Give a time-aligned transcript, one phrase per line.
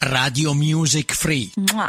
[0.00, 1.50] Radio Music Free.
[1.56, 1.88] Mua.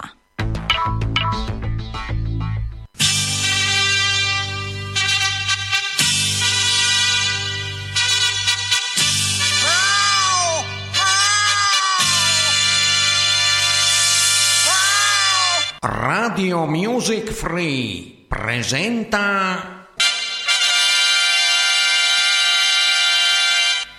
[15.82, 19.88] Radio Music Free presenta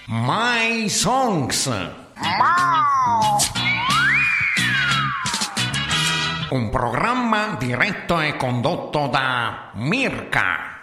[0.06, 1.70] My Songs.
[6.50, 10.79] Un programma diretto e condotto da Mirka.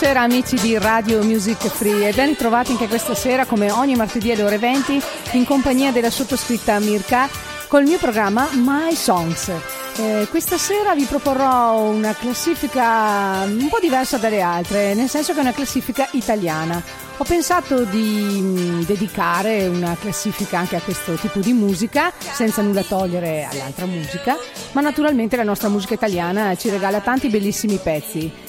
[0.00, 4.30] Buonasera amici di Radio Music Free e ben ritrovati anche questa sera come ogni martedì
[4.30, 7.28] alle ore 20 in compagnia della sottoscritta Mirka
[7.66, 9.50] col mio programma My Songs.
[9.96, 15.38] Eh, questa sera vi proporrò una classifica un po' diversa dalle altre, nel senso che
[15.38, 16.80] è una classifica italiana.
[17.16, 22.84] Ho pensato di mm, dedicare una classifica anche a questo tipo di musica, senza nulla
[22.84, 24.36] togliere all'altra musica,
[24.72, 28.46] ma naturalmente la nostra musica italiana ci regala tanti bellissimi pezzi.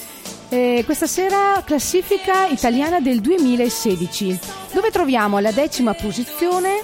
[0.52, 4.36] Eh, questa sera classifica italiana del 2016,
[4.72, 6.82] dove troviamo alla decima posizione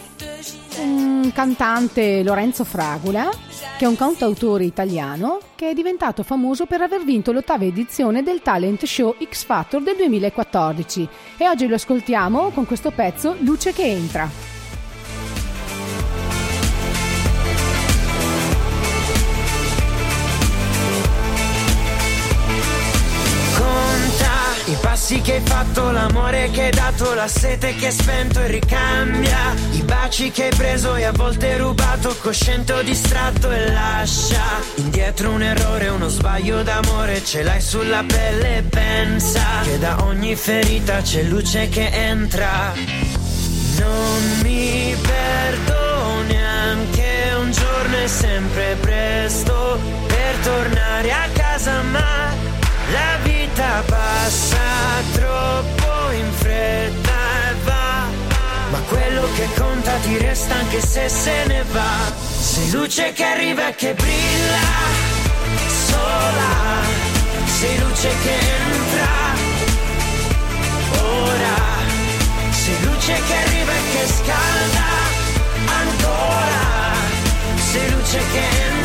[0.79, 3.29] un cantante Lorenzo Fragola,
[3.77, 8.41] che è un cantautore italiano che è diventato famoso per aver vinto l'ottava edizione del
[8.41, 13.85] talent show X Factor del 2014 e oggi lo ascoltiamo con questo pezzo Luce che
[13.85, 14.56] entra.
[24.67, 28.49] I passi che hai fatto, l'amore che hai dato, la sete che hai spento e
[28.49, 29.55] ricambia.
[29.73, 34.43] I baci che hai preso e a volte rubato, cosciente o distratto e lascia.
[34.77, 40.35] Indietro un errore, uno sbaglio d'amore, ce l'hai sulla pelle e pensa che da ogni
[40.35, 42.73] ferita c'è luce che entra.
[43.79, 49.79] Non mi perdo neanche un giorno è sempre presto
[50.09, 52.35] per tornare a casa, ma
[52.91, 53.26] la vita
[53.83, 54.59] passa
[55.13, 57.19] troppo in fretta
[57.51, 58.05] e va.
[58.71, 62.13] Ma quello che conta ti resta anche se se ne va.
[62.41, 64.69] Sei luce che arriva e che brilla,
[65.87, 66.55] sola.
[67.59, 68.35] Sei luce che
[68.71, 69.15] entra,
[71.03, 71.57] ora.
[72.51, 74.89] Sei luce che arriva e che scalda
[75.81, 76.65] ancora.
[77.73, 78.76] Sei luce che entra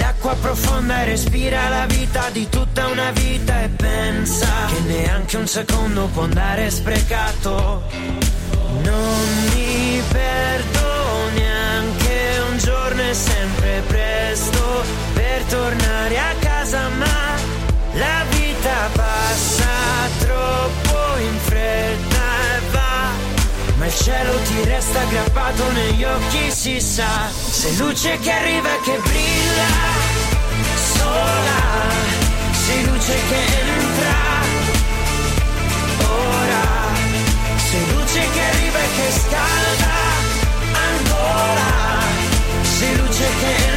[0.00, 5.46] nell'acqua profonda e respira la vita di tutta una vita e pensa che neanche un
[5.46, 7.82] secondo può andare sprecato.
[8.82, 17.34] Non mi perdo neanche un giorno è sempre presto per tornare a casa, ma
[17.92, 19.68] la vita passa
[20.18, 22.24] troppo in fretta
[22.56, 23.10] e va.
[23.76, 27.28] Ma il cielo ti resta aggrappato negli occhi, si sa.
[27.30, 29.89] Sei luce che arriva e che brilla,
[31.10, 31.60] sola.
[32.64, 33.40] Sei luce che
[33.76, 34.18] entra,
[36.08, 36.64] ora.
[37.68, 39.94] Sei luce che arriva e che scalda,
[40.88, 41.68] ancora.
[42.62, 43.69] Sei luce che entra,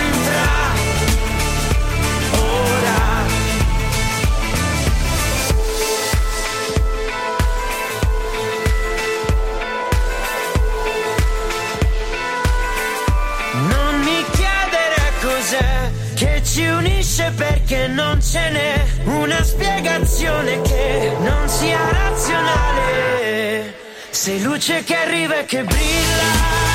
[18.34, 23.76] ce n'è una spiegazione che non sia razionale.
[24.10, 26.73] Sei luce che arriva e che brilla.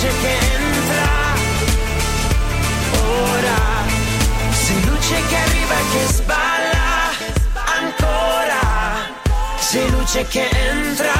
[0.00, 1.08] luce che entra.
[3.02, 3.58] Ora,
[4.50, 6.88] se luce che arriva e che sballa
[7.66, 8.58] ancora,
[9.58, 11.12] se luce che entra.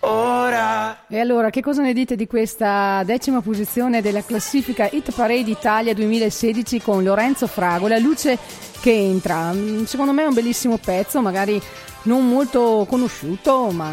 [0.00, 1.06] Ora.
[1.08, 5.94] E allora, che cosa ne dite di questa decima posizione della classifica Hit Parade Italia
[5.94, 8.38] 2016 con Lorenzo Fragola, luce
[8.80, 9.52] che entra?
[9.52, 11.60] Mm, Secondo me è un bellissimo pezzo, magari
[12.02, 13.92] non molto conosciuto, ma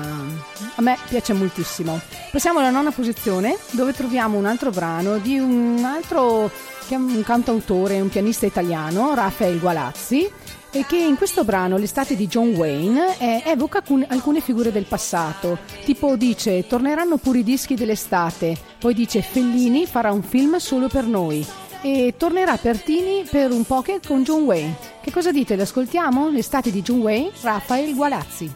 [0.76, 2.00] a me piace moltissimo.
[2.32, 6.50] Passiamo alla nona posizione, dove troviamo un altro brano di un altro
[6.90, 10.30] un cantautore, un pianista italiano, Rafael Gualazzi,
[10.72, 14.86] e che in questo brano, l'estate di John Wayne, eh, evoca alcun- alcune figure del
[14.86, 15.58] passato.
[15.84, 21.04] Tipo dice, torneranno pure i dischi dell'estate, poi dice Fellini farà un film solo per
[21.04, 21.46] noi
[21.82, 24.76] e tornerà Pertini per un pocket con John Wayne.
[25.02, 25.56] Che cosa dite?
[25.56, 26.30] L'ascoltiamo?
[26.30, 28.54] L'estate di John Wayne, Rafael Gualazzi.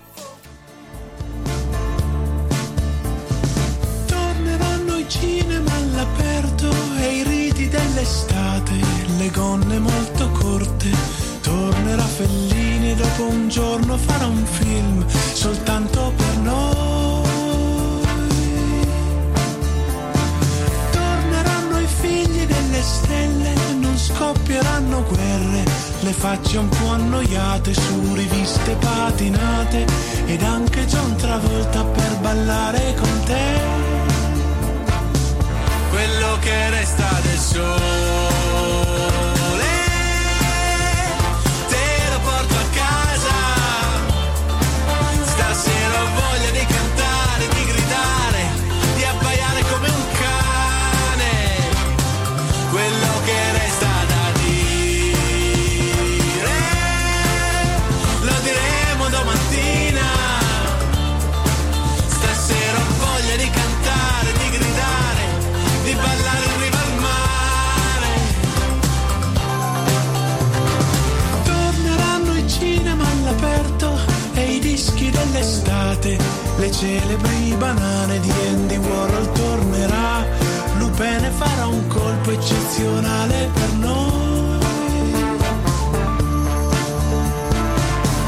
[4.06, 6.70] Torneranno i cinema all'aperto
[7.00, 8.74] e i riti dell'estate,
[9.18, 10.90] le gonne molto corte.
[11.42, 17.30] Tornerà Fellini dopo un giorno farà un film soltanto per noi.
[20.92, 25.64] Torneranno i figli delle stelle, non scoppieranno guerre,
[26.00, 29.86] le facce un po' annoiate su riviste patinate
[30.26, 33.60] ed anche John Travolta per ballare con te
[35.90, 38.21] quello che resta del sole.
[76.62, 80.24] Le celebri banane di Andy Warhol tornerà,
[80.78, 84.60] Lupene farà un colpo eccezionale per noi.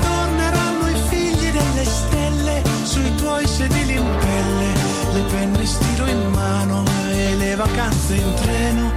[0.01, 4.73] Torneranno i figli delle stelle sui tuoi sedili in pelle,
[5.13, 8.91] le penne stiro in mano e le vacanze in treno,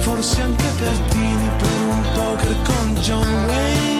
[0.00, 3.99] forse anche Pertini per un poker con John Wayne.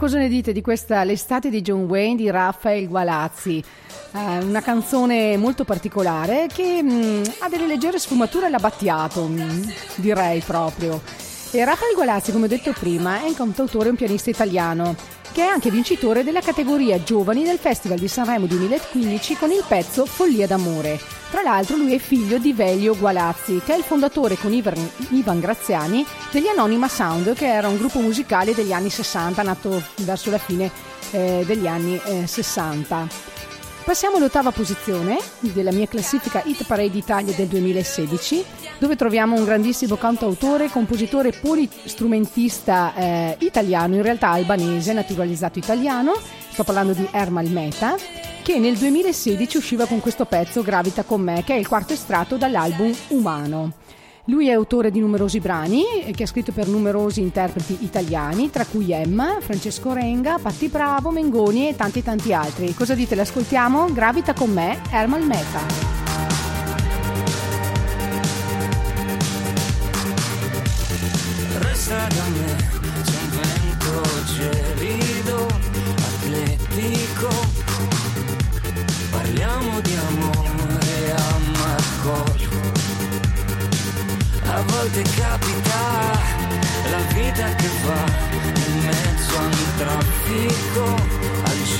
[0.00, 3.62] Cosa ne dite di questa L'estate di John Wayne di Rafael Gualazzi?
[4.12, 9.62] Eh, una canzone molto particolare che mm, ha delle leggere sfumature alla Battiato, mm,
[9.96, 11.02] direi proprio.
[11.50, 14.96] E Rafael Gualazzi, come ho detto prima, è un cantautore e un pianista italiano
[15.32, 20.06] che è anche vincitore della categoria Giovani del Festival di Sanremo 2015 con il pezzo
[20.06, 20.98] Follia d'amore.
[21.30, 26.04] Tra l'altro lui è figlio di Velio Gualazzi, che è il fondatore con Ivan, Graziani
[26.32, 30.70] degli Anonima Sound, che era un gruppo musicale degli anni 60, nato verso la fine
[31.12, 33.06] eh, degli anni eh, 60.
[33.84, 38.44] Passiamo all'ottava posizione della mia classifica Hit Parade Italia del 2016,
[38.80, 46.14] dove troviamo un grandissimo cantautore, compositore polistrumentista eh, italiano, in realtà albanese, naturalizzato italiano.
[46.50, 47.94] Sto parlando di Ermal Meta,
[48.42, 52.38] che nel 2016 usciva con questo pezzo Gravita con me, che è il quarto estratto
[52.38, 53.74] dall'album Umano.
[54.24, 58.64] Lui è autore di numerosi brani eh, che ha scritto per numerosi interpreti italiani, tra
[58.64, 62.72] cui Emma, Francesco Renga, Patti Bravo, Mengoni e tanti tanti altri.
[62.72, 63.14] Cosa dite?
[63.14, 63.92] L'ascoltiamo?
[63.92, 65.99] Gravita con me, Ermal Meta.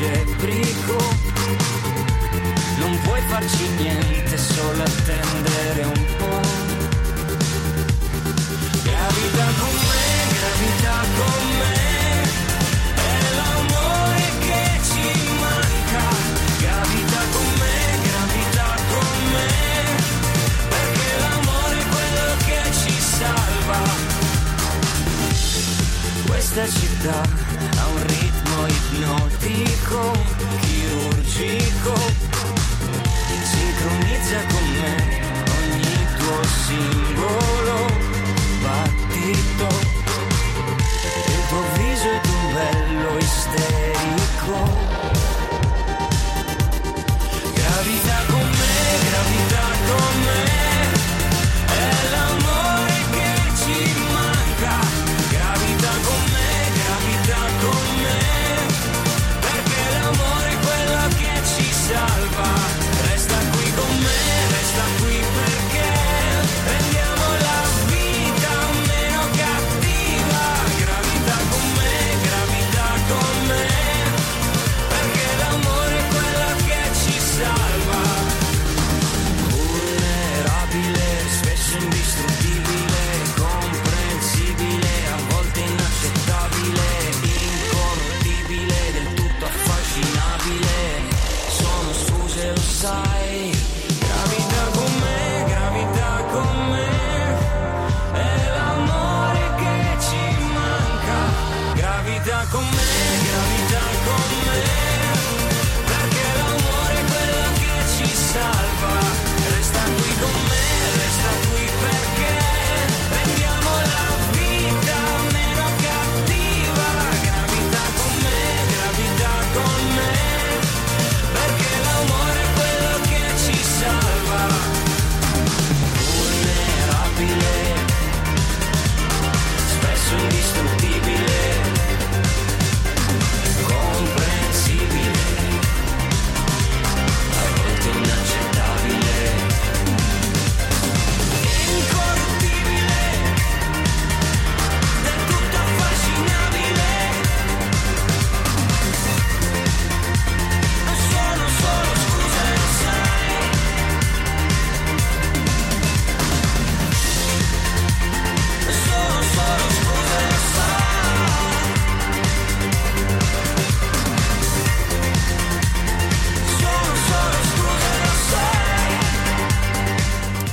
[0.00, 0.96] Algebrico.
[2.78, 6.40] Non puoi farci niente, solo attendere un po'.
[8.82, 11.76] Gravita con me, gravita con me,
[12.94, 15.06] è l'amore che ci
[15.38, 16.04] manca.
[16.60, 17.76] Gravita con me,
[18.08, 19.50] gravita con me,
[20.68, 23.80] perché l'amore è quello che ci salva.
[26.26, 27.39] Questa città
[29.40, 30.39] ticho.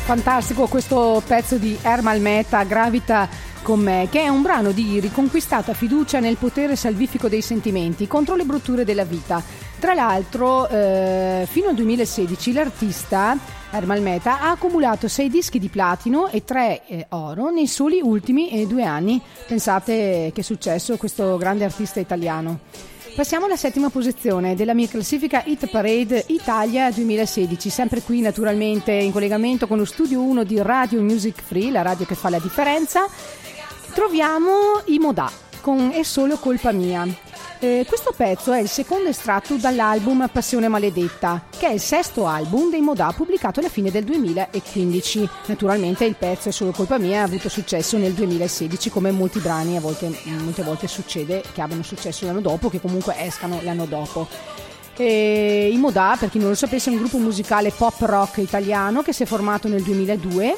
[0.07, 3.27] Fantastico questo pezzo di Ermal Meta, Gravita
[3.61, 8.35] con me, che è un brano di riconquistata fiducia nel potere salvifico dei sentimenti contro
[8.35, 9.43] le brutture della vita.
[9.77, 13.37] Tra l'altro, eh, fino al 2016 l'artista
[13.69, 18.65] Ermal Meta ha accumulato 6 dischi di platino e 3 oro nei soli ultimi eh,
[18.65, 19.21] due anni.
[19.45, 22.59] Pensate che successo a questo grande artista italiano.
[23.17, 29.11] Passiamo alla settima posizione della mia classifica Hit Parade Italia 2016, sempre qui naturalmente in
[29.11, 33.07] collegamento con lo studio 1 di Radio Music Free, la radio che fa la differenza.
[33.95, 35.31] Troviamo i Modà
[35.61, 37.26] con È solo colpa mia.
[37.59, 42.69] Eh, questo pezzo è il secondo estratto dall'album Passione Maledetta, che è il sesto album
[42.69, 45.27] dei Modà pubblicato alla fine del 2015.
[45.47, 49.75] Naturalmente il pezzo è solo colpa mia, ha avuto successo nel 2016, come molti brani
[49.75, 54.27] a volte, molte volte succede che abbiano successo l'anno dopo, che comunque escano l'anno dopo.
[54.95, 59.01] E I Modà, per chi non lo sapesse, è un gruppo musicale pop rock italiano
[59.01, 60.53] che si è formato nel 2002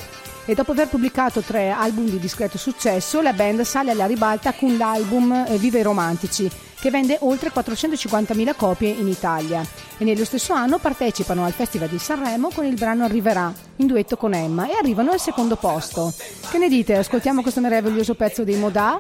[0.49, 4.77] e dopo aver pubblicato tre album di discreto successo, la band sale alla ribalta con
[4.77, 9.63] l'album eh, Vive i Romantici, che vende oltre 450.000 copie in Italia.
[9.99, 14.17] E nello stesso anno partecipano al Festival di Sanremo con il brano Arriverà, in duetto
[14.17, 16.11] con Emma, e arrivano al secondo posto.
[16.49, 16.95] Che ne dite?
[16.95, 18.99] Ascoltiamo questo meraviglioso pezzo dei Modà?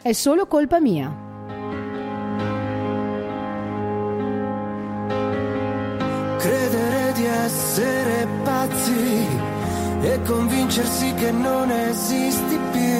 [0.00, 1.12] È solo colpa mia.
[6.38, 9.53] Credere di essere pazzi
[10.04, 12.92] e convincersi che non esisti più.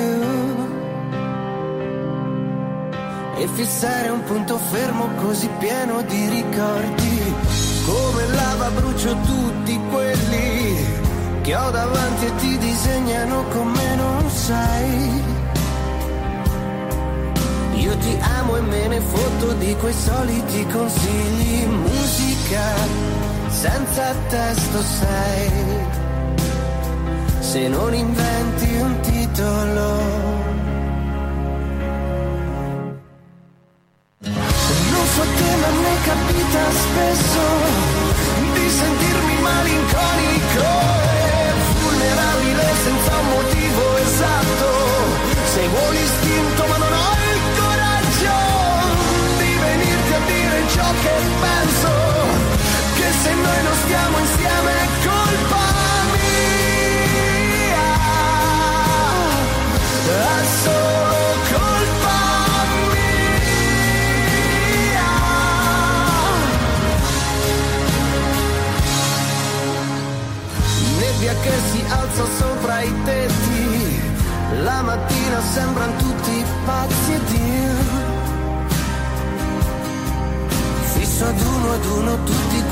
[3.36, 7.34] E fissare un punto fermo così pieno di ricordi,
[7.84, 11.02] come lava brucio tutti quelli
[11.42, 15.22] che ho davanti e ti disegnano come non sai.
[17.74, 25.73] Io ti amo e me ne fotto di quei soliti consigli, musica senza testo sei,
[27.54, 29.86] se non inventi un titolo.
[34.94, 37.42] Non so te ma mi capita spesso
[38.56, 40.66] di sentirmi malinconico
[41.22, 44.68] e vulnerabile senza un motivo esatto.
[45.54, 48.38] Seguo l'istinto ma non ho il coraggio
[49.38, 51.92] di venirti a dire ciò che penso.
[52.96, 54.43] Che se noi non stiamo insieme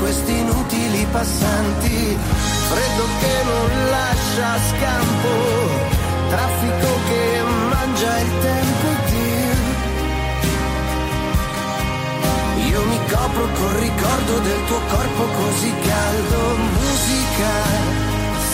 [0.03, 2.17] questi inutili passanti,
[2.69, 5.33] freddo che non lascia scampo,
[6.27, 9.55] traffico che mangia il tempo ed io
[12.67, 16.39] Io mi copro col ricordo del tuo corpo così caldo,
[16.79, 17.55] musica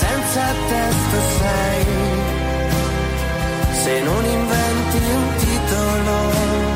[0.01, 1.85] senza testo sei,
[3.81, 6.68] se non inventi un titolo.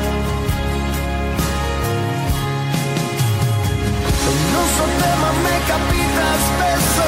[4.54, 7.06] Non so te ma a me capita spesso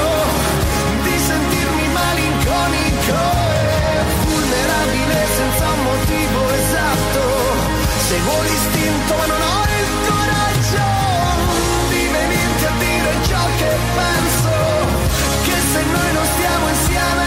[1.04, 3.18] di sentirmi malinconico
[3.54, 7.22] e vulnerabile senza un motivo esatto.
[8.08, 10.88] Seguo l'istinto ma non ho il coraggio
[11.90, 14.54] di venirti a dire ciò che penso.
[15.46, 17.25] Che se noi non stiamo insieme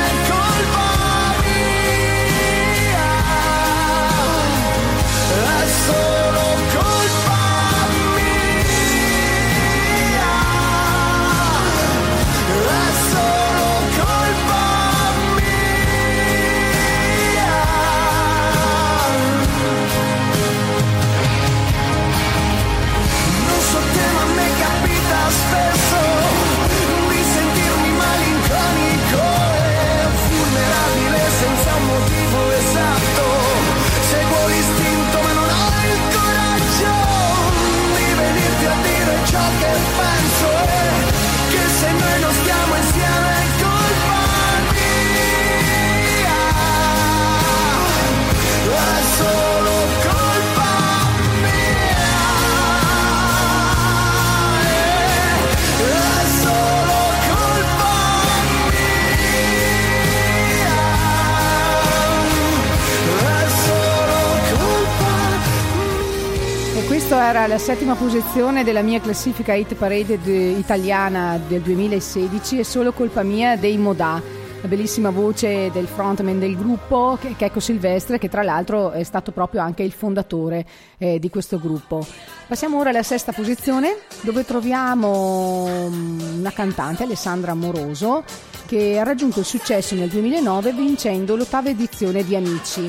[67.49, 72.63] questa era la settima posizione della mia classifica hit parade de- italiana del 2016, è
[72.63, 74.21] solo colpa mia dei Modà.
[74.61, 79.31] La bellissima voce del frontman del gruppo, che- Checco Silvestre, che tra l'altro è stato
[79.31, 80.63] proprio anche il fondatore
[80.99, 82.05] eh, di questo gruppo.
[82.47, 88.23] Passiamo ora alla sesta posizione, dove troviamo mm, una cantante, Alessandra Amoroso,
[88.69, 92.81] che ha raggiunto il successo nel 2009 vincendo l'ottava edizione di Amici.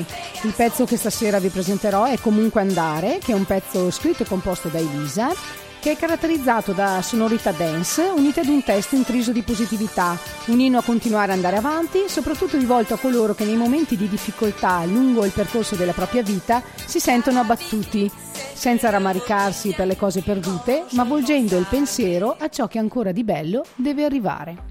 [0.43, 4.27] Il pezzo che stasera vi presenterò è Comunque Andare, che è un pezzo scritto e
[4.27, 5.33] composto da Elisa,
[5.79, 10.15] che è caratterizzato da sonorità dance unite ad un testo intriso di positività,
[10.45, 14.07] un inno a continuare ad andare avanti, soprattutto rivolto a coloro che nei momenti di
[14.07, 18.09] difficoltà lungo il percorso della propria vita si sentono abbattuti,
[18.53, 23.23] senza rammaricarsi per le cose perdute, ma volgendo il pensiero a ciò che ancora di
[23.23, 24.70] bello deve arrivare.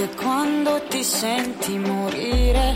[0.00, 2.74] Anche quando ti senti morire,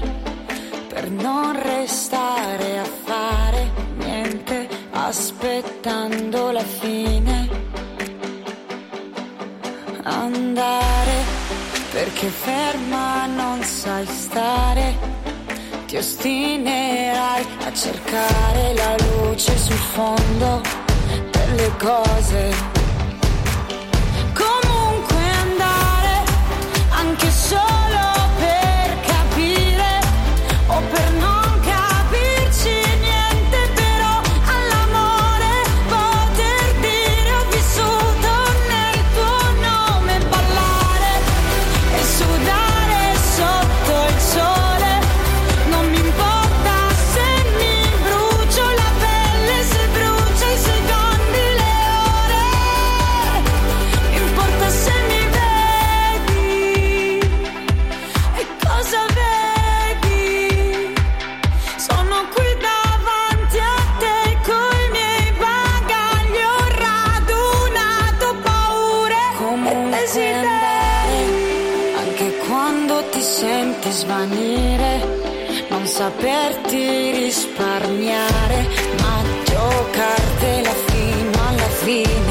[0.89, 7.49] per non restare a fare niente, aspettando la fine.
[10.03, 11.25] Andare,
[11.93, 14.95] perché ferma non sai stare,
[15.87, 20.61] ti ostinerai a cercare la luce sul fondo
[21.31, 22.74] delle cose
[27.55, 27.84] comunque
[73.45, 74.91] senti svanire,
[75.69, 78.67] non saperti risparmiare,
[79.03, 82.24] ma giocartela fino alla fine.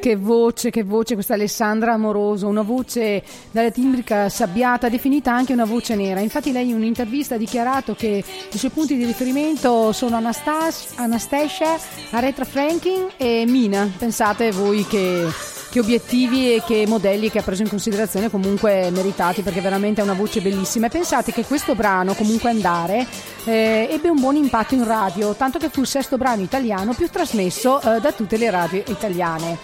[0.00, 5.64] Che voce, che voce questa Alessandra Amoroso, una voce dalla timbrica sabbiata, definita anche una
[5.64, 6.20] voce nera.
[6.20, 11.78] Infatti lei in un'intervista ha dichiarato che i suoi punti di riferimento sono Anastas- Anastasia,
[12.10, 13.90] Aretha Franklin e Mina.
[13.96, 15.26] Pensate voi che,
[15.78, 20.04] che obiettivi e che modelli che ha preso in considerazione comunque meritati perché veramente è
[20.04, 20.86] una voce bellissima.
[20.86, 23.06] E pensate che questo brano, comunque andare,
[23.44, 27.08] eh, ebbe un buon impatto in radio, tanto che fu il sesto brano italiano più
[27.08, 29.58] trasmesso eh, da tutte le radio italiane.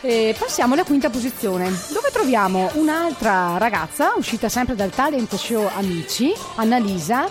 [0.00, 6.32] E passiamo alla quinta posizione, dove troviamo un'altra ragazza uscita sempre dal talent show Amici,
[6.56, 7.28] Annalisa,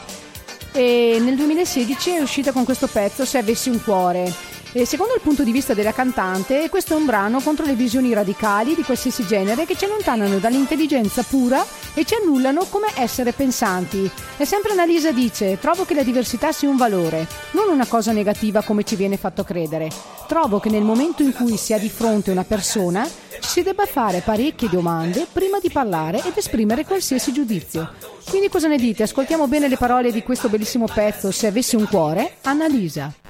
[0.71, 4.52] e nel 2016 è uscita con questo pezzo Se avessi un cuore.
[4.75, 8.11] E secondo il punto di vista della cantante, questo è un brano contro le visioni
[8.11, 14.09] radicali di qualsiasi genere che ci allontanano dall'intelligenza pura e ci annullano come essere pensanti.
[14.35, 18.63] E sempre Annalisa dice: Trovo che la diversità sia un valore, non una cosa negativa
[18.63, 19.91] come ci viene fatto credere.
[20.27, 23.85] Trovo che nel momento in cui si ha di fronte una persona ci si debba
[23.85, 27.91] fare parecchie domande prima di parlare ed esprimere qualsiasi giudizio.
[28.27, 29.03] Quindi cosa ne dite?
[29.03, 33.22] Ascoltiamo bene le parole di questo bellissimo pezzo Se avessi un cuore, Annalisa.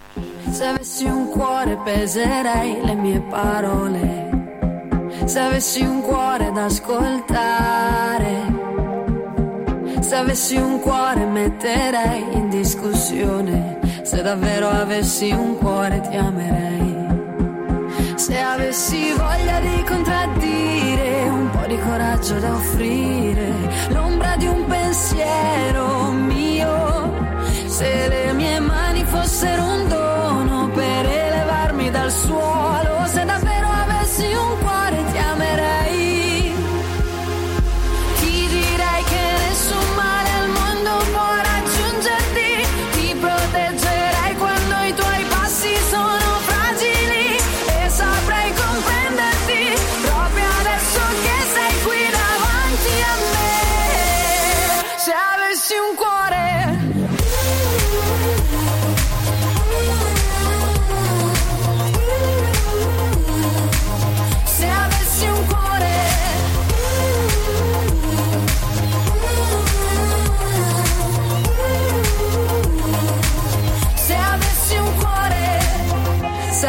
[0.53, 4.29] Se avessi un cuore peserei le mie parole.
[5.25, 8.35] Se avessi un cuore da ascoltare.
[9.99, 13.79] Se avessi un cuore metterei in discussione.
[14.03, 16.97] Se davvero avessi un cuore ti amerei.
[18.13, 23.51] Se avessi voglia di contraddire, un po' di coraggio da offrire,
[23.89, 26.52] l'ombra di un pensiero mio.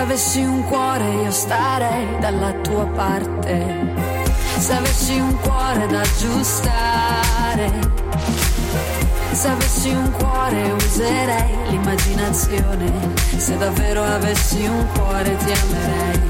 [0.05, 3.93] Avessi un cuore io starei dalla tua parte.
[4.59, 7.73] Se avessi un cuore da aggiustare,
[9.33, 12.93] se avessi un cuore userei l'immaginazione.
[13.37, 16.21] Se davvero avessi un cuore ti amerei.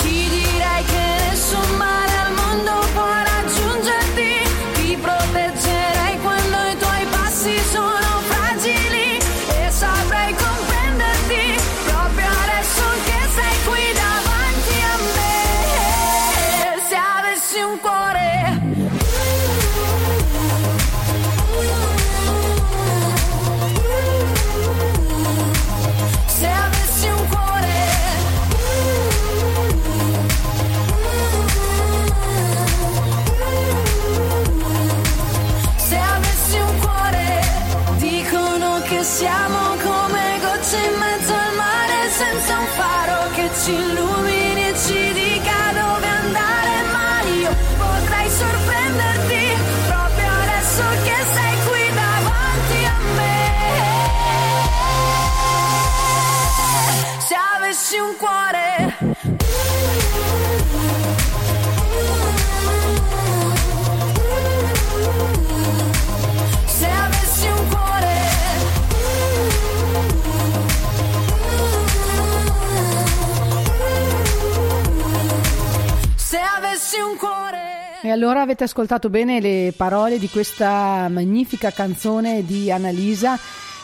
[0.00, 2.01] Ti direi che nessun male
[78.04, 83.38] E allora avete ascoltato bene le parole di questa magnifica canzone di Annalisa.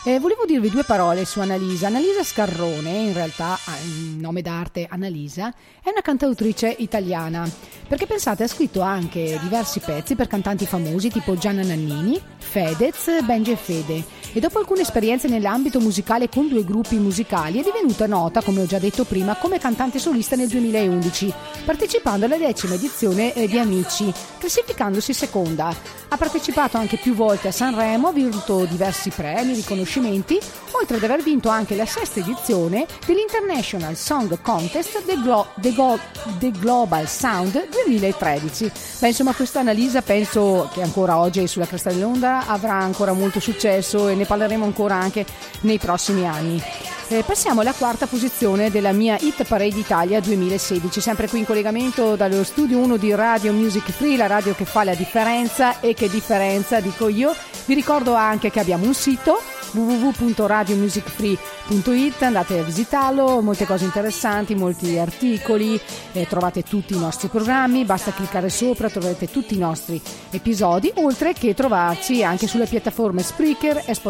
[0.05, 1.87] Eh, volevo dirvi due parole su Annalisa.
[1.87, 7.49] Annalisa Scarrone, in realtà il nome d'arte Annalisa, è una cantautrice italiana.
[7.87, 13.53] Perché pensate, ha scritto anche diversi pezzi per cantanti famosi tipo Gianna Nannini, Fedez, Benji
[13.53, 14.05] e Fede.
[14.33, 18.67] E dopo alcune esperienze nell'ambito musicale con due gruppi musicali è divenuta nota, come ho
[18.67, 21.33] già detto prima, come cantante solista nel 2011,
[21.65, 25.75] partecipando alla decima edizione eh, di Amici, classificandosi seconda.
[26.11, 30.39] Ha partecipato anche più volte a Sanremo, ha vinto diversi premi, riconoscimenti,
[30.73, 35.99] oltre ad aver vinto anche la sesta edizione dell'International Song Contest The, Glo- The Go-
[36.39, 38.71] The Global Sound 2013.
[39.01, 44.09] Beh, insomma, questa Annalisa penso che ancora oggi sulla cresta dell'onda avrà ancora molto successo
[44.09, 45.25] e ne parleremo ancora anche
[45.63, 46.63] nei prossimi anni.
[47.11, 52.17] Eh, passiamo alla quarta posizione della mia Hit Parade Italia 2016, sempre qui in collegamento
[52.17, 56.11] dallo studio 1 di Radio Music Free, la radio che fa la differenza e che
[56.11, 57.35] differenza dico io.
[57.65, 59.41] Vi ricordo anche che abbiamo un sito
[59.73, 65.81] www.radiomusicfree.it, andate a visitarlo, molte cose interessanti, molti articoli,
[66.13, 69.99] eh, trovate tutti i nostri programmi, basta cliccare sopra, troverete tutti i nostri
[70.31, 74.08] episodi, oltre che trovarci anche sulle piattaforme Spreaker e Spotify.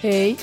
[0.00, 0.36] E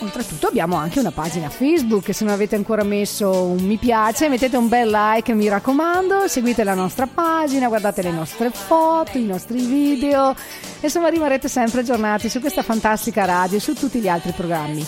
[0.00, 4.56] Oltretutto abbiamo anche una pagina Facebook, se non avete ancora messo un mi piace mettete
[4.56, 9.64] un bel like mi raccomando, seguite la nostra pagina, guardate le nostre foto, i nostri
[9.64, 10.34] video,
[10.80, 14.86] insomma rimarrete sempre aggiornati su questa fantastica radio e su tutti gli altri programmi.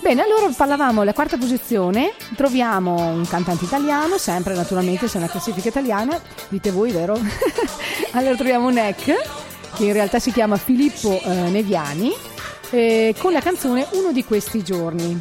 [0.00, 5.30] Bene, allora parlavamo alla quarta posizione, troviamo un cantante italiano, sempre naturalmente se è una
[5.30, 7.20] classifica italiana, dite voi vero?
[8.12, 9.12] allora troviamo Neck,
[9.74, 12.12] che in realtà si chiama Filippo eh, Neviani,
[12.70, 15.20] eh, con la canzone Uno di questi giorni.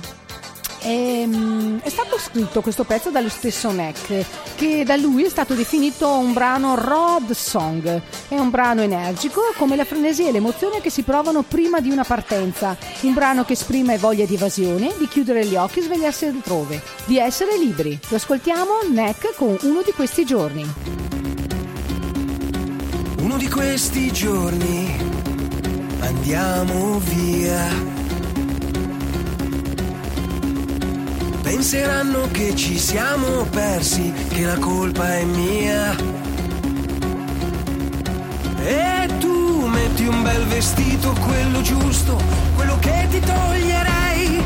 [0.84, 6.10] Ehm, è stato scritto questo pezzo dallo stesso Neck, che da lui è stato definito
[6.10, 8.02] un brano road song.
[8.28, 12.04] È un brano energico, come la frenesia e l'emozione che si provano prima di una
[12.04, 12.78] partenza.
[13.02, 17.18] Un brano che esprime voglia di evasione, di chiudere gli occhi e svegliarsi altrove, di
[17.18, 18.00] essere liberi.
[18.10, 20.66] Lo ascoltiamo Neck con uno di questi giorni.
[23.20, 25.17] Uno di questi giorni
[26.00, 27.96] andiamo via.
[31.42, 35.96] Penseranno che ci siamo persi, che la colpa è mia.
[38.64, 42.22] E tu metti un bel vestito, quello giusto,
[42.56, 44.44] quello che ti toglierei.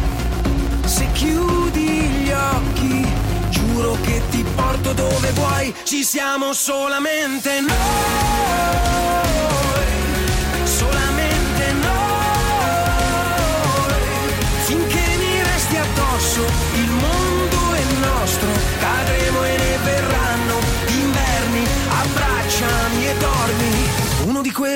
[0.86, 3.06] Se chiudi gli occhi,
[3.50, 5.74] giuro che ti porto dove vuoi.
[5.84, 9.31] Ci siamo solamente noi.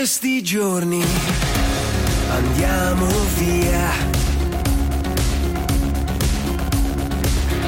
[0.05, 1.03] Questi giorni
[2.29, 3.89] andiamo via.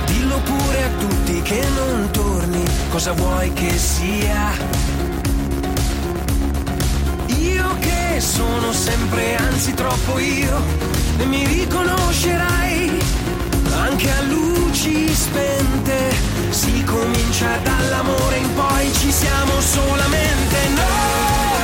[0.06, 4.52] Dillo pure a tutti che non torni, cosa vuoi che sia?
[7.40, 10.62] Io che sono sempre, anzi troppo io,
[11.18, 13.00] e mi riconoscerai
[13.80, 16.14] anche a luci spente.
[16.52, 21.57] Si comincia dall'amore in poi, ci siamo solamente noi,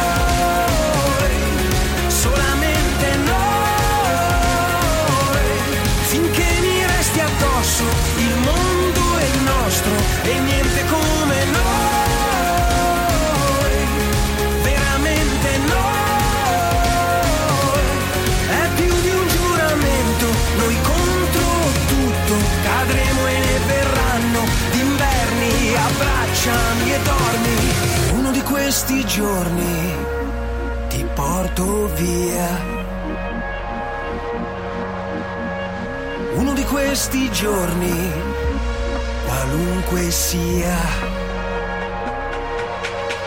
[7.84, 9.92] addosso, il mondo è nostro
[10.24, 11.62] e niente come noi.
[14.62, 15.82] Veramente noi.
[18.48, 20.26] È più di un giuramento,
[20.58, 21.46] noi contro
[21.88, 22.36] tutto.
[22.64, 24.42] Cadremo e ne verranno
[24.72, 25.76] d'inverni.
[25.76, 27.58] Abbracciami e dormi.
[28.20, 29.96] Uno di questi giorni
[30.90, 32.73] ti porto via.
[36.74, 38.12] Questi giorni,
[39.28, 40.76] qualunque sia,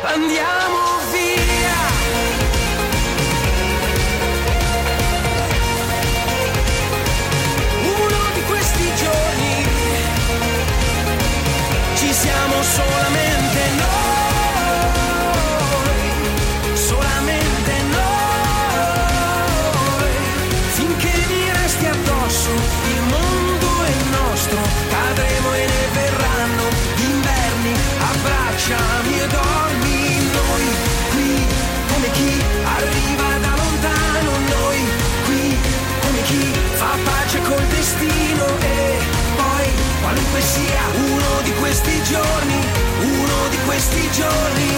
[0.02, 0.95] andiamo
[41.78, 42.54] questi giorni,
[43.02, 44.68] uno di questi giorni,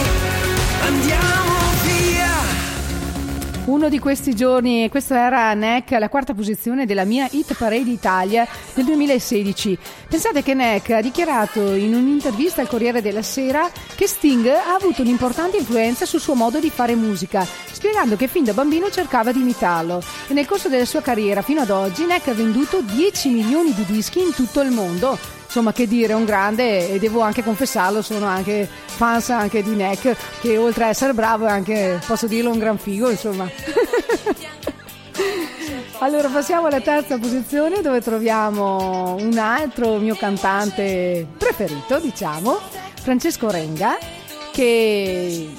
[0.81, 2.27] andiamo via.
[3.65, 8.45] Uno di questi giorni, questo era Neck alla quarta posizione della mia Hit Parade Italia
[8.73, 9.77] del 2016.
[10.09, 15.01] Pensate che Neck ha dichiarato in un'intervista al Corriere della Sera che Sting ha avuto
[15.01, 19.39] un'importante influenza sul suo modo di fare musica, spiegando che fin da bambino cercava di
[19.39, 20.03] imitarlo.
[20.27, 23.85] E nel corso della sua carriera fino ad oggi Neck ha venduto 10 milioni di
[23.85, 25.38] dischi in tutto il mondo.
[25.49, 30.15] Insomma, che dire, un grande e devo anche confessarlo, sono anche fans anche di Neck,
[30.41, 33.49] che oltre a essere bravo è anche, posso dirlo, un gran figo, insomma.
[36.01, 42.57] Allora passiamo alla terza posizione dove troviamo un altro mio cantante preferito, diciamo,
[43.01, 43.97] Francesco Renga,
[44.53, 45.49] che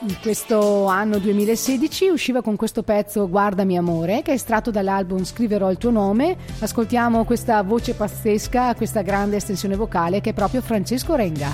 [0.00, 5.70] in questo anno 2016 usciva con questo pezzo Guardami amore, che è estratto dall'album Scriverò
[5.70, 6.36] il tuo nome.
[6.60, 11.52] Ascoltiamo questa voce pazzesca, questa grande estensione vocale che è proprio Francesco Renga.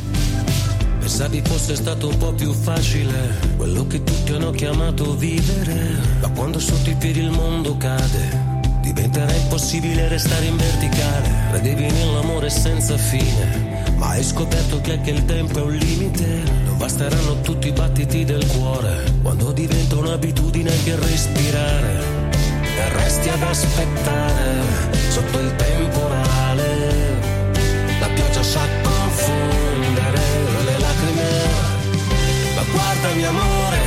[0.98, 6.58] Pensavi fosse stato un po' più facile quello che tutti hanno chiamato vivere, ma quando
[6.58, 8.52] sotto i piedi il mondo cade.
[8.80, 13.63] Diventerà impossibile restare in verticale, credevi nell'amore senza fine,
[13.96, 18.24] ma hai scoperto che anche il tempo è un limite, non basteranno tutti i battiti
[18.24, 22.02] del cuore, quando diventa un'abitudine anche respirare,
[22.76, 24.62] e resti ad aspettare
[25.10, 26.66] sotto il temporale,
[28.00, 30.20] la pioggia sa confondere
[30.64, 31.30] le lacrime,
[32.56, 33.78] ma guardami amore,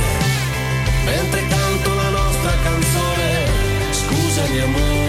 [1.04, 3.46] mentre canto la nostra canzone,
[3.90, 5.07] scusami amore,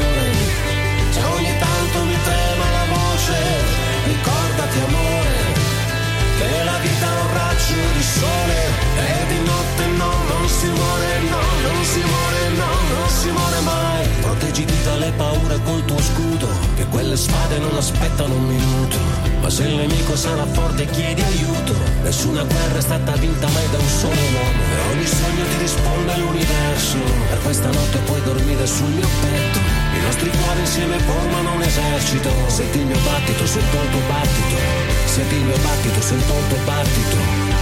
[8.19, 8.57] sole,
[8.97, 13.59] e di notte no, non si muore, no, non si muore, no, non si muore
[13.61, 18.97] mai, proteggiti dalle paure col tuo scudo, che quelle spade non aspettano un minuto,
[19.41, 23.77] ma se il nemico sarà forte chiedi aiuto, nessuna guerra è stata vinta mai da
[23.77, 26.97] un solo uomo, e ogni sogno ti risponde l'universo,
[27.29, 29.59] per questa notte puoi dormire sul mio petto,
[29.97, 34.57] i nostri cuori insieme formano un esercito, senti il mio battito, sento il tuo battito,
[35.05, 37.17] senti il mio battito, sento il tuo battito,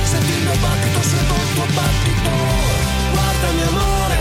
[0.08, 2.32] senti il mio battito, sento il tuo battito,
[3.12, 4.18] guardami amore,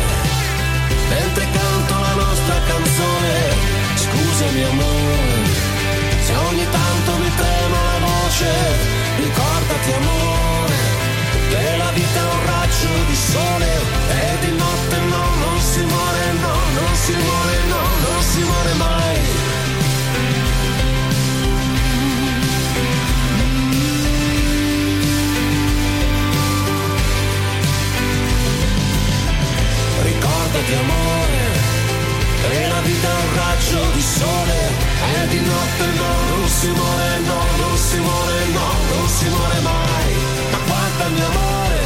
[1.11, 3.32] mentre canto la nostra canzone,
[3.95, 5.55] scusami amore,
[33.77, 34.59] raggio di sole,
[35.12, 39.61] e di notte no, non si muore, no, non si muore, no, non si muore
[39.61, 40.14] mai.
[40.51, 41.81] Ma guardami amore,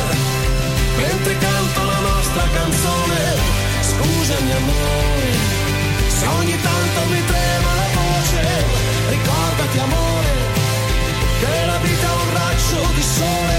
[0.97, 3.21] mentre canto la nostra canzone,
[3.81, 5.31] scusami amore,
[6.09, 8.65] se ogni tanto mi trema la voce,
[9.09, 10.33] ricordati amore,
[11.41, 13.59] che la vita è un raggio di sole,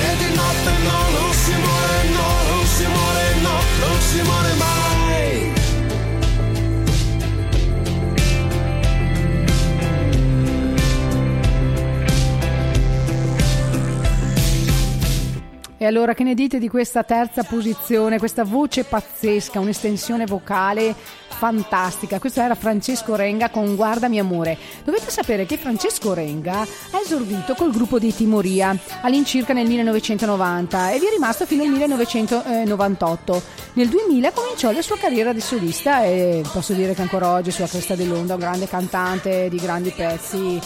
[0.00, 4.54] e di notte no, non si muore, no, non si muore, no, non si muore
[4.54, 4.97] mai.
[15.80, 20.92] E allora che ne dite di questa terza posizione, questa voce pazzesca, un'estensione vocale
[21.28, 22.18] fantastica?
[22.18, 24.58] Questo era Francesco Renga con Guardami amore.
[24.82, 30.98] Dovete sapere che Francesco Renga ha esordito col gruppo dei Timoria all'incirca nel 1990 e
[30.98, 33.42] vi è rimasto fino al 1998.
[33.74, 37.68] Nel 2000 cominciò la sua carriera di solista e posso dire che ancora oggi sulla
[37.68, 40.60] cresta dell'onda, un grande cantante di grandi pezzi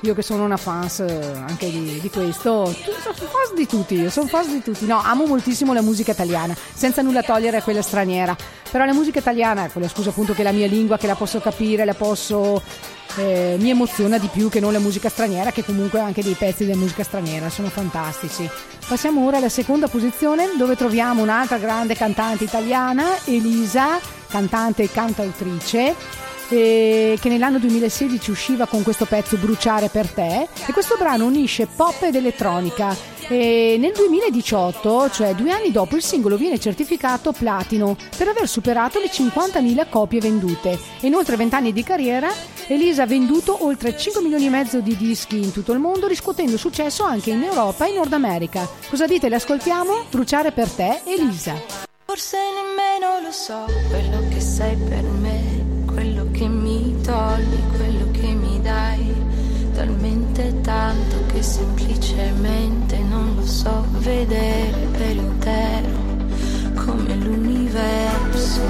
[0.00, 4.28] io che sono una fans eh, anche di, di questo, sono fans di tutti, sono
[4.28, 4.86] fans di tutti.
[4.86, 8.36] No, amo moltissimo la musica italiana, senza nulla togliere a quella straniera.
[8.70, 11.16] Però la musica italiana, con la scusa appunto che è la mia lingua, che la
[11.16, 12.62] posso capire, la posso.
[13.16, 16.64] eh, mi emoziona di più che non la musica straniera, che comunque anche dei pezzi
[16.64, 18.48] della musica straniera sono fantastici.
[18.86, 25.94] Passiamo ora alla seconda posizione, dove troviamo un'altra grande cantante italiana, Elisa, cantante e cantautrice
[26.48, 31.66] eh, che nell'anno 2016 usciva con questo pezzo Bruciare per te e questo brano unisce
[31.66, 32.96] pop ed elettronica
[33.30, 38.98] e nel 2018, cioè due anni dopo, il singolo viene certificato platino per aver superato
[38.98, 42.32] le 50.000 copie vendute e in oltre 20 anni di carriera
[42.68, 46.58] Elisa ha venduto oltre 5 milioni e mezzo di dischi in tutto il mondo riscuotendo
[46.58, 48.68] successo anche in Europa e in Nord America.
[48.88, 49.28] Cosa dite?
[49.28, 50.04] Le ascoltiamo?
[50.10, 51.54] Bruciare per te, Elisa.
[52.04, 55.27] Forse nemmeno lo so quello che sei per me,
[57.08, 59.14] togli quello che mi dai,
[59.72, 65.88] talmente tanto che semplicemente non lo so vedere per intero
[66.74, 68.60] come l'universo.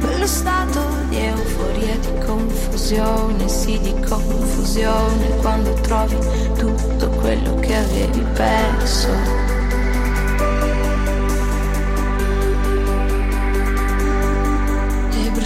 [0.00, 6.16] quello stato di euforia, di confusione, sì di confusione, quando trovi
[6.56, 9.51] tutto quello che avevi perso.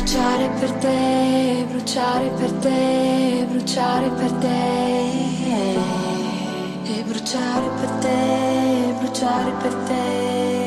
[0.06, 5.74] Bruciare per te, bruciare per te, bruciare per te.
[6.84, 10.65] E bruciare per te, bruciare per te.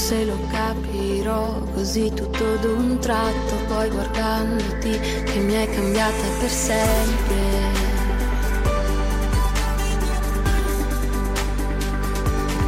[0.00, 7.36] Se lo capirò così tutto d'un tratto, poi guardandoti che mi hai cambiata per sempre.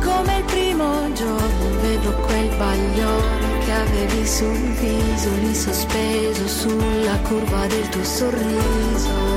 [0.05, 7.67] Come il primo giorno vedo quel bagliore che avevi sul viso, lì sospeso sulla curva
[7.67, 9.32] del tuo sorriso.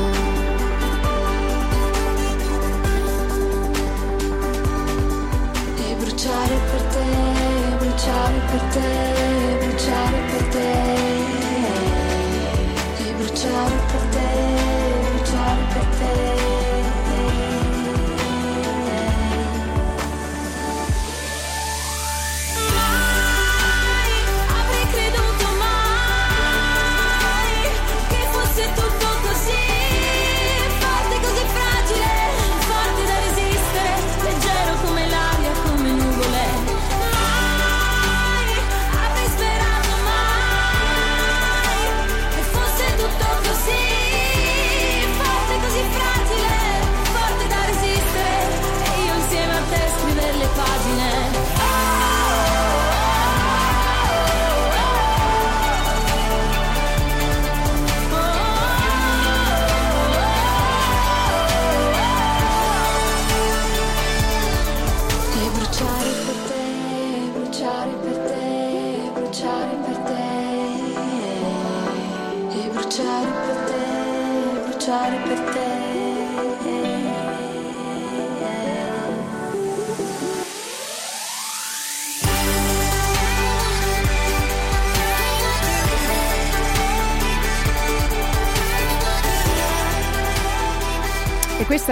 [8.58, 9.25] Bruciare per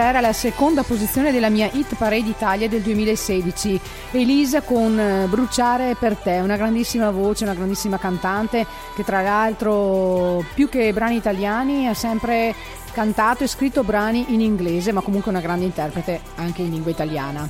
[0.03, 3.79] era la seconda posizione della mia Hit Parade Italia del 2016.
[4.11, 10.43] Elisa con eh, Bruciare per te, una grandissima voce, una grandissima cantante che tra l'altro
[10.53, 12.53] più che brani italiani ha sempre
[12.91, 17.49] cantato e scritto brani in inglese, ma comunque una grande interprete anche in lingua italiana.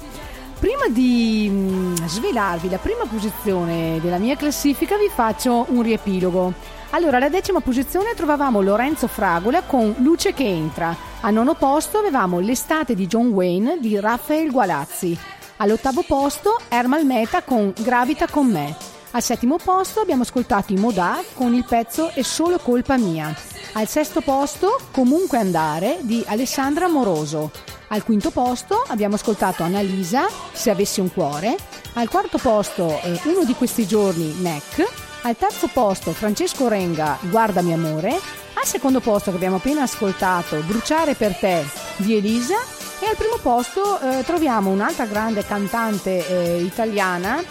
[0.63, 6.53] Prima di mm, svelarvi la prima posizione della mia classifica vi faccio un riepilogo.
[6.91, 10.95] Allora, alla decima posizione trovavamo Lorenzo Fragola con Luce che entra.
[11.19, 15.17] Al nono posto avevamo L'estate di John Wayne di Raffaele Gualazzi.
[15.57, 18.92] All'ottavo posto Ermal Meta con Gravita con me.
[19.15, 23.31] Al settimo posto abbiamo ascoltato i Modà con il pezzo È solo colpa mia.
[23.73, 27.51] Al sesto posto Comunque andare di Alessandra Moroso.
[27.89, 31.55] Al quinto posto abbiamo ascoltato Annalisa, Se avessi un cuore.
[31.93, 34.83] Al quarto posto eh, Uno di questi giorni, Neck.
[35.21, 38.19] Al terzo posto Francesco Renga, Guardami amore.
[38.55, 41.63] Al secondo posto che abbiamo appena ascoltato, Bruciare per te
[41.97, 42.55] di Elisa.
[42.99, 47.43] E al primo posto eh, troviamo un'altra grande cantante eh, italiana,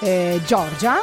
[0.00, 0.96] eh, Giorgia,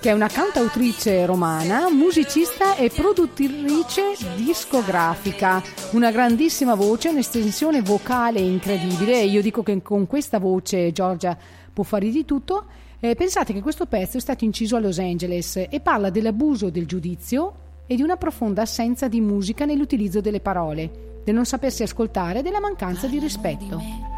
[0.00, 5.62] che è una cantautrice romana, musicista e produttrice discografica,
[5.92, 11.36] una grandissima voce, un'estensione vocale incredibile io dico che con questa voce Giorgia
[11.72, 12.66] può fare di tutto.
[13.00, 16.86] Eh, pensate che questo pezzo è stato inciso a Los Angeles e parla dell'abuso del
[16.86, 22.40] giudizio e di una profonda assenza di musica nell'utilizzo delle parole, del non sapersi ascoltare
[22.40, 24.17] e della mancanza di rispetto.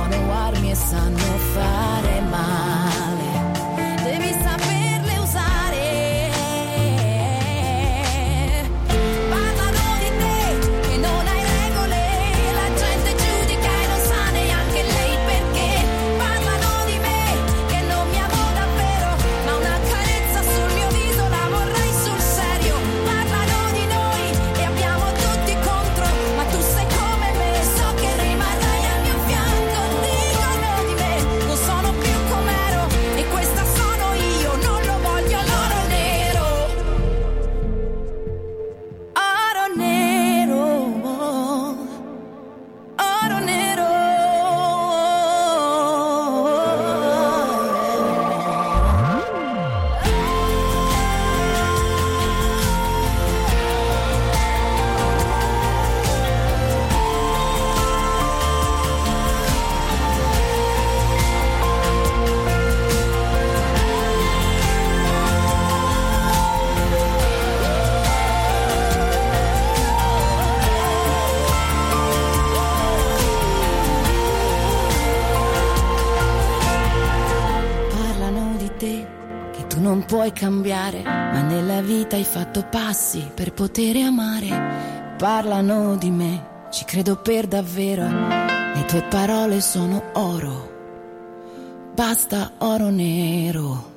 [0.00, 1.18] sono armi e sanno
[1.52, 3.19] fare male.
[80.40, 85.14] Cambiare, ma nella vita hai fatto passi per poter amare.
[85.18, 91.92] Parlano di me, ci credo per davvero, le tue parole sono oro.
[91.94, 93.88] Basta oro nero.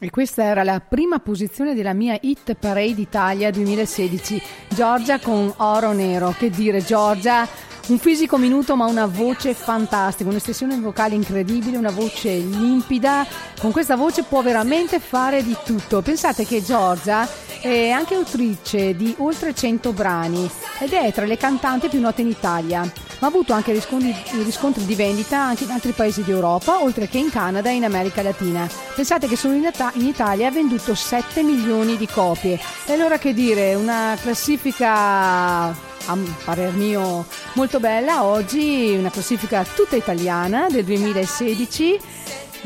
[0.00, 4.42] E questa era la prima posizione della mia Hit Parade Italia 2016.
[4.70, 6.34] Giorgia con Oro Nero.
[6.36, 7.46] Che dire, Giorgia,
[7.90, 13.26] un fisico minuto ma una voce fantastica, un'espressione vocale incredibile, una voce limpida.
[13.58, 16.00] Con questa voce può veramente fare di tutto.
[16.00, 17.28] Pensate che Giorgia
[17.60, 22.28] è anche autrice di oltre 100 brani ed è tra le cantanti più note in
[22.28, 24.14] Italia, ma ha avuto anche riscontri,
[24.44, 28.22] riscontri di vendita anche in altri paesi d'Europa, oltre che in Canada e in America
[28.22, 28.68] Latina.
[28.94, 32.58] Pensate che solo in, Ita- in Italia ha venduto 7 milioni di copie.
[32.86, 39.96] E allora che dire, una classifica a parer mio molto bella oggi, una classifica tutta
[39.96, 42.00] italiana del 2016.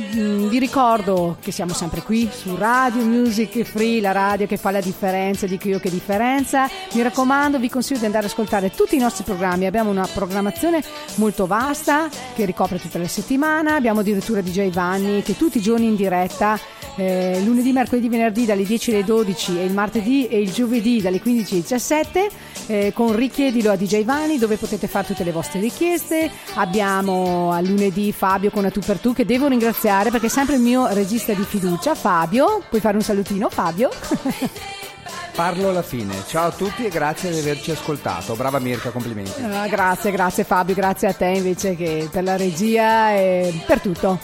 [0.00, 4.72] Mm, Vi ricordo che siamo sempre qui su Radio Music Free, la radio che fa
[4.72, 6.68] la differenza, dico io che differenza.
[6.94, 9.66] Mi raccomando, vi consiglio di andare ad ascoltare tutti i nostri programmi.
[9.66, 10.82] Abbiamo una programmazione
[11.16, 13.76] molto vasta che ricopre tutta la settimana.
[13.76, 16.58] Abbiamo addirittura DJ Vanni che tutti i giorni in diretta,
[16.96, 21.20] eh, lunedì, mercoledì, venerdì dalle 10 alle 12 e il martedì e il giovedì dalle
[21.20, 22.30] 15 alle 17
[22.66, 26.30] eh, con Richiedilo a DJ Vanni dove potete fare tutte le vostre richieste.
[26.54, 30.54] Abbiamo a lunedì Fabio con A Tu per Tu che devo ringraziare perché è sempre
[30.54, 31.94] il mio regista di fiducia.
[31.94, 33.90] Fabio, puoi fare un salutino Fabio?
[35.34, 36.14] Parlo alla fine.
[36.26, 38.34] Ciao a tutti e grazie di averci ascoltato.
[38.34, 39.42] Brava Mirka, complimenti.
[39.42, 44.18] Ah, grazie, grazie Fabio, grazie a te invece che per la regia e per tutto.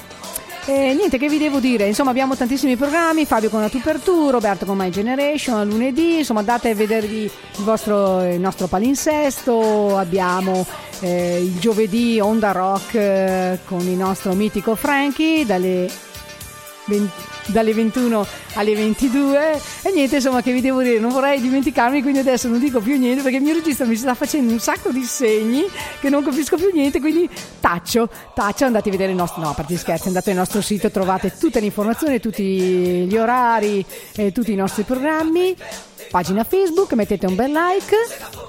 [0.65, 3.99] E niente che vi devo dire, insomma abbiamo tantissimi programmi, Fabio con la Tu per
[3.99, 9.99] Tu, Roberto con My Generation lunedì, insomma andate a vedervi il, vostro, il nostro palinsesto,
[9.99, 10.65] abbiamo
[11.01, 15.91] eh, il giovedì Onda Rock eh, con il nostro mitico Frankie dalle
[16.87, 22.01] 20 dalle 21 alle 22 e niente insomma che vi devo dire non vorrei dimenticarmi
[22.03, 24.91] quindi adesso non dico più niente perché il mio regista mi sta facendo un sacco
[24.91, 25.65] di segni
[26.01, 27.29] che non capisco più niente quindi
[27.61, 30.91] taccio taccio andate a vedere il nostro no a parte scherzi andate al nostro sito
[30.91, 33.85] trovate tutte le informazioni tutti gli orari
[34.15, 35.57] e tutti i nostri programmi
[36.11, 37.97] pagina Facebook, mettete un bel like.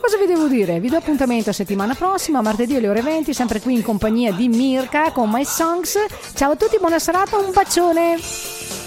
[0.01, 0.79] Cosa vi devo dire?
[0.79, 5.11] Vi do appuntamento settimana prossima, martedì alle ore 20, sempre qui in compagnia di Mirka
[5.11, 5.97] con My Songs.
[6.33, 8.80] Ciao a tutti, buona serata, un bacione!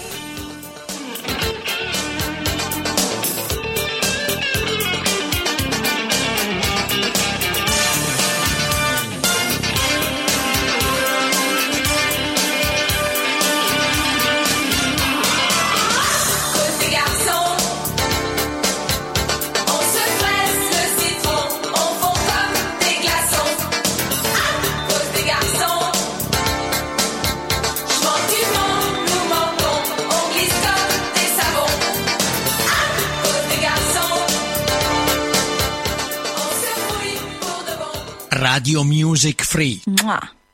[38.55, 39.81] Radio Music Free.
[39.85, 40.44] Mwah.